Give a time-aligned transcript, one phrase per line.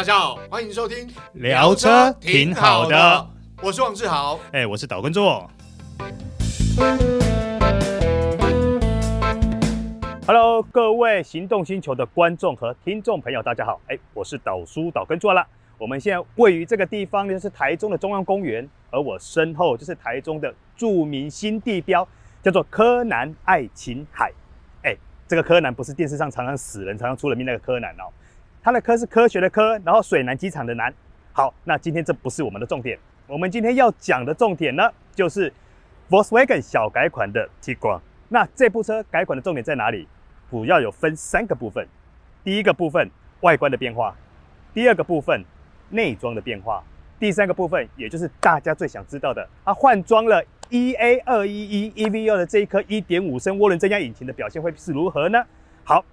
[0.00, 3.30] 大家好，欢迎收听聊车挺好的，
[3.62, 5.46] 我是王志豪，哎，我是岛根座。
[10.26, 15.46] Hello，各位行动星球的观众和听众朋友，大家好，哎，我是岛叔岛根座了。
[15.76, 22.08] 我们现在位于这个地方，就是台中的中央公园，而我身后就是台中的著名新地标，
[22.42, 24.32] 叫做柯南爱琴海。
[24.82, 24.96] 哎，
[25.28, 28.08] 这个柯南不是电视上常常死人、常常出人命那个柯南哦。
[28.62, 30.92] 它的科是科学的科，然后水南机场的南。
[31.32, 35.50] 好，那今天这不是我们的重点，我们今天要讲的重点呢，就是
[36.10, 38.00] Volkswagen 小改款的 Tiguan。
[38.28, 40.06] 那这部车改款的重点在哪里？
[40.50, 41.86] 主要有分三个部分。
[42.44, 43.08] 第一个部分
[43.40, 44.14] 外观的变化，
[44.74, 45.42] 第二个部分
[45.88, 46.82] 内装的变化，
[47.18, 55.42] 第三个部分也就是大家最想知道的，它换装了 EA 二一一 EVO 的这一颗一点五升涡轮增压引擎的表现会是如何呢？
[55.82, 56.04] 好。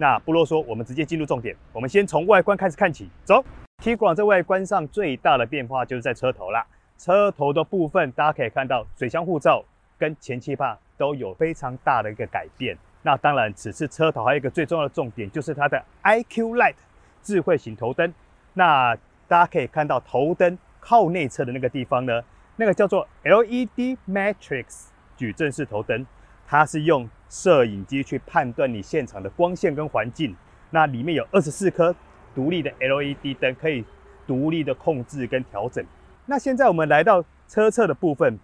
[0.00, 1.54] 那不啰嗦，我们直接进入重点。
[1.74, 3.44] 我们先从外观开始看起，走。
[3.82, 6.66] Tiguan 在外观上最大的变化就是在车头啦。
[6.96, 9.62] 车头的部分，大家可以看到水箱护罩
[9.98, 12.74] 跟前气阀都有非常大的一个改变。
[13.02, 16.76] 那当然，此次车头还有一个最重要的重点，就是它的 IQ Light
[17.22, 18.10] 智慧型头灯。
[18.54, 18.96] 那
[19.28, 22.22] 大家可以看到头灯靠内侧的那个地方呢，
[22.56, 24.86] 那个叫做 LED Matrix
[25.18, 26.06] 矩阵式头灯。
[26.46, 30.36] 它是用摄影机去判断你现场的光线跟环境，
[30.70, 31.94] 那里面有二十四颗
[32.34, 33.84] 独立的 LED 灯，可以
[34.26, 35.82] 独立的控制跟调整。
[36.26, 38.38] 那现在我们来到车侧的部分，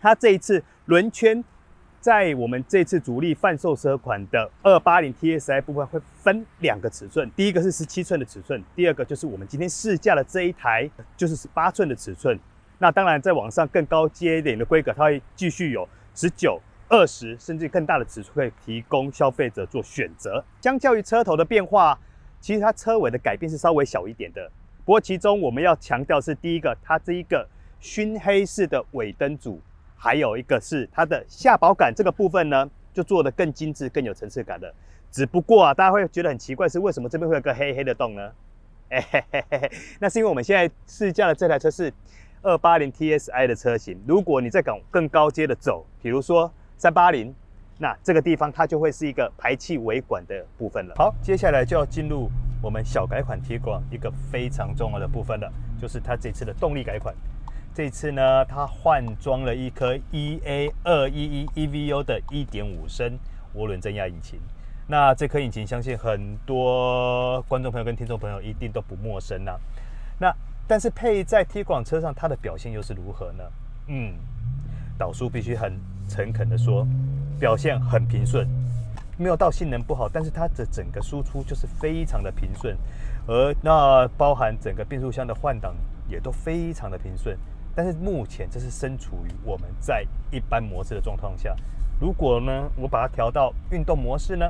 [0.00, 1.44] 它这一次轮圈
[2.00, 12.38] 在我们这次主力贩售车款的二八零 TSI 部分会分两个尺寸，第一个是十七寸的尺寸，第二个就是我们今天试驾的这一台就是十八寸的尺寸。
[12.78, 16.58] 那当然在往上更高阶一点的规格，它会继续有十九。
[16.92, 20.44] 二十甚至更大的尺寸可以提供消费者做选择。
[20.60, 21.98] 相较于车头的变化，
[22.38, 24.46] 其实它车尾的改变是稍微小一点的。
[24.84, 27.48] 不过其中我们要强调是第一个，它这一个
[27.80, 29.58] 熏黑式的尾灯组，
[29.96, 34.70] 还有一个是它的下保杆这个部分呢，就做得更精致、更有层次感的。
[35.10, 38.30] 只不过啊，大家会觉得很奇怪，是为什么这边会有个黑黑的洞呢？
[38.90, 41.90] 哎嘿嘿嘿嘿，那是因为我们现在试驾的这台车是
[42.42, 43.98] 二八零 TSI 的车型。
[44.06, 46.52] 如果你再往更高阶的走，比如说。
[46.82, 47.32] 三八零，
[47.78, 50.94] 那这个地方它就会是一个排气尾管的部分了。
[50.96, 52.28] 好，接下来就要进入
[52.60, 55.48] 我们小改款 Tiguan 一个非常重要的部分了，
[55.80, 57.14] 就是它这次的动力改款。
[57.72, 63.16] 这次呢，它换装了一颗 EA 二一一 EVO 的一点五升
[63.54, 64.40] 涡轮增压引擎。
[64.88, 69.56] 那这颗引擎，相信很多观众朋友跟听众朋友一定都不陌生了。
[70.18, 70.34] 那
[70.66, 73.44] 但是配在 T 广车上，它的表现又是如何呢？
[73.86, 74.14] 嗯。
[74.98, 75.80] 导数必须很
[76.12, 76.86] 诚恳的说，
[77.40, 78.46] 表现很平顺，
[79.16, 82.76] 没有到性能不好，但是它的整个输出就是非常的平顺，
[83.26, 85.74] 而那包含整个变速箱的换挡
[86.06, 87.34] 也都非常的平顺。
[87.74, 91.56] 但是目前这是身处于我们在一般模式的状况下，
[91.98, 94.46] 如果呢我把它调到运动模式呢？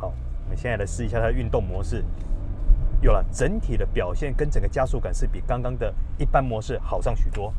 [0.00, 0.06] 好，
[0.44, 2.02] 我们现在来试一下它的运动模式，
[3.02, 7.52] 有了整体的表现跟整个加速感是比刚刚的一般模式好上许多。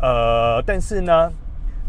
[0.00, 1.30] 呃，但是呢，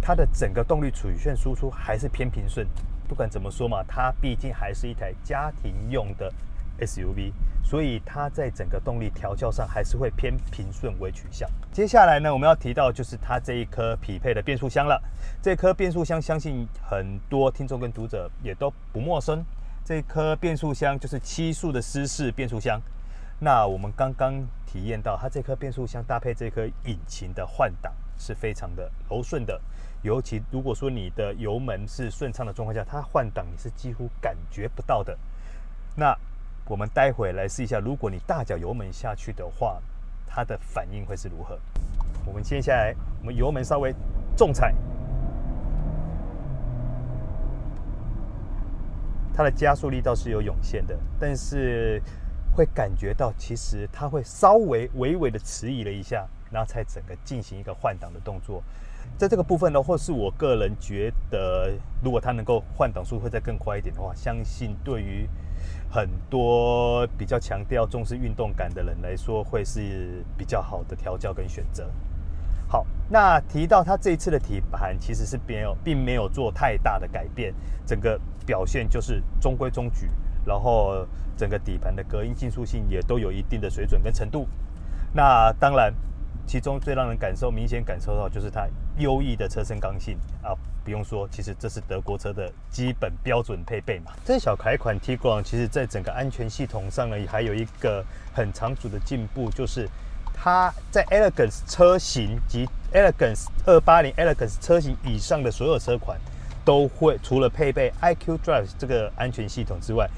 [0.02, 2.68] 它的整个动力曲线输出还是偏平顺。
[3.08, 6.32] 不管怎么说嘛，它毕竟还是一台家庭用的
[6.80, 7.32] SUV，
[7.64, 11.50] 所以它在整个动力调教上还是会偏平顺为取向。
[11.72, 15.02] 接下来呢，我们要提到就是它这一颗匹配的变速箱了。
[15.42, 19.44] 这颗变速箱相信很多听众跟读者也都不陌生。
[19.84, 22.80] 这颗变速箱就是七速的湿式变速箱。
[23.40, 24.36] 那我们刚刚
[24.68, 29.60] 体验到，它这颗变速箱搭配这颗引擎的换挡是非常的柔顺的，
[30.02, 35.18] 尤其如果说你的油门是顺畅的状况下，它换挡你是几乎感觉不到的。
[35.96, 36.16] 那
[36.66, 39.82] 我们待会来试一下，如果你大脚油门下去的话，
[40.28, 41.60] 它的反应会是如何？
[42.26, 43.94] 我们接下来，我们油门稍微
[44.36, 44.74] 重踩，
[49.36, 52.02] 它的加速力道是有涌现的，但是。
[52.52, 58.62] 会感觉到，其实它会稍微微微的迟疑了一下，然后才整个进行一个换挡的动作。
[59.18, 61.72] 在这个部分呢，或是我个人觉得，
[62.04, 65.28] 如果它能够换挡速会再更快一点的话，相信对于
[65.90, 71.90] 很多比较强调重视运动感的人来说，会是比较好的调教跟选择。
[72.68, 77.54] 好，那提到它这一次的底盘其实是没有，并没有做太大的改变，
[77.86, 80.10] 整个表现就是中规中矩。
[80.46, 81.06] 然后
[81.38, 84.48] 整个底盘的隔音竞速性也都有一定的水准跟程度。
[85.14, 85.94] 那当然，
[86.50, 88.68] 其中最让人感受明显感受到就是它
[88.98, 90.50] 优异的车身刚性啊，
[90.84, 94.12] 不用说，其实这是德国车的基本标准配备嘛。
[94.26, 98.04] 这小改款 Tiguan 其实在整个安全系统上呢，还有一个
[98.34, 99.88] 很长足的进步，就是
[100.34, 106.20] 它在 Elegance 车型及 Elegance 二八零 Elegance 车型以上的所有车款，
[106.66, 110.10] 都会除了配备 IQ Drive 这个安全系统之外，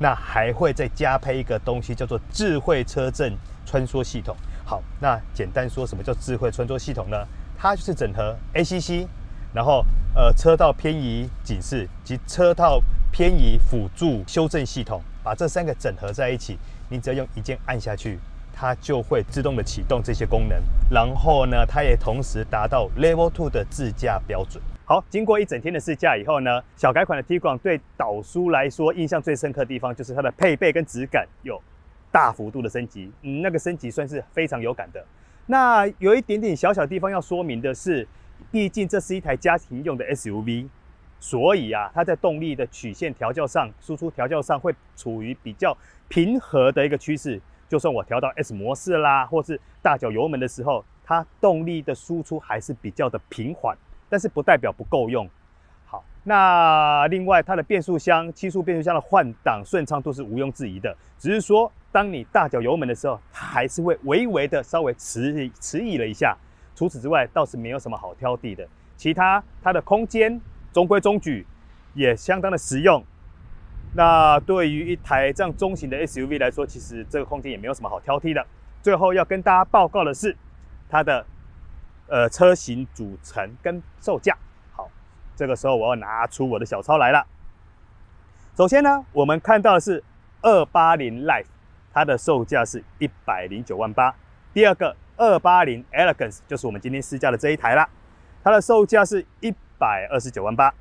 [0.00, 4.36] 那还会再加配一个东西，叫做智慧车阵穿梭系统。
[4.68, 7.16] 好，那简单说，什么叫智慧穿梭系统呢？
[7.56, 9.06] 它就是整合 ACC，
[9.54, 12.82] 然后呃车道偏移警示及车道
[13.12, 16.58] 偏移辅助修正系统，把这三个整合在一起，
[16.88, 18.18] 你只要用一键按下去，
[18.52, 20.60] 它就会自动的启动这些功能。
[20.90, 24.60] 然后呢，它也同时达到 Level Two 的自驾标准。
[24.84, 31.62] 好，经过一整天的试驾以后呢，小改款的 Tiguan 对导叔来说印象最深刻的地方就是它的配备跟质感有
[32.16, 35.04] 大幅度的升级，嗯，那个升级算是非常有感的。
[35.44, 38.08] 那有一点点小小地方要说明的是，
[38.50, 40.66] 毕竟这是一台家庭用的 SUV，
[41.20, 45.76] 所以啊，它在动力的曲线调教上、输出调教上会处于比较
[46.08, 47.38] 平和的一个趋势。
[47.68, 53.76] 就算我调到 S 模式啦，或是大脚油门的时候，它动力的输出还是比较的平缓，
[54.08, 55.28] 但是不代表不够用。
[56.28, 66.36] 那另外它的变速箱七速变速箱的换挡顺畅度是毋庸置疑的，只是说当你大脚油门的时候，它还是会微微的稍微迟迟疑了一下。
[66.74, 68.66] 除此之外，倒是没有什么好挑剔的。
[68.96, 70.40] 其他它的空间
[70.72, 71.46] 中规中矩，
[71.94, 73.04] 也相当的实用。
[73.94, 78.44] 那对于一台这样中型的 SUV 来说，其实这个空间也没有什么好挑剔的。
[78.82, 80.36] 最后要跟大家报告的是，
[80.88, 81.24] 它的
[82.08, 84.36] 呃车型组成跟售价。
[85.36, 87.26] 这个时候我要拿出我的小抄来了。
[88.56, 90.02] 首先呢，我们看到的是
[90.40, 91.44] 二八零 Life，
[91.92, 94.14] 它的售价是一百零九万八。
[94.54, 97.86] 第二个二八零 Elegance 就是我们今天试驾的这一台啦，
[98.42, 100.72] 它的售价是一百二十九万八。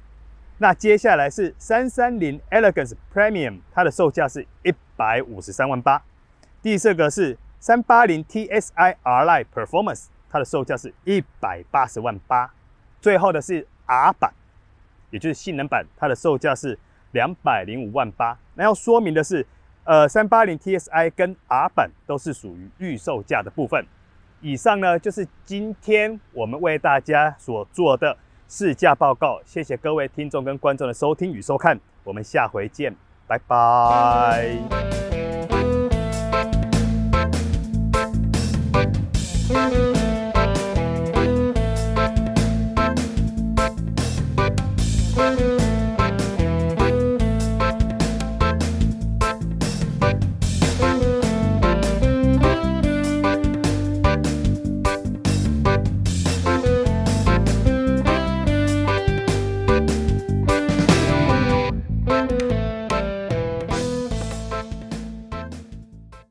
[0.60, 6.02] 那接下来是三三零 Elegance Premium，它的售价是一百五十三万八。
[6.62, 12.54] 第四个是三八零 TSI R-Line Performance，它的售价是一百八十万八。
[13.02, 14.34] 最后的是 R 版。
[15.16, 16.78] 也就是性能版，它的售价是
[17.14, 18.38] 两百零五万八。
[18.56, 19.46] 那要说明的是，
[19.86, 23.86] 呃，三八零 TSI 跟 R 版都是属于预售价的部分。
[24.42, 28.18] 以上呢，就是今天我们为大家所做的
[28.50, 29.40] 试驾报告。
[29.46, 32.94] 谢谢各位听众跟观众的收听与收看，我们下回见，
[33.26, 35.15] 拜拜。